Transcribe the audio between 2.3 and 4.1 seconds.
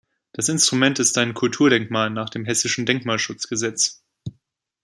dem Hessischen Denkmalschutzgesetz.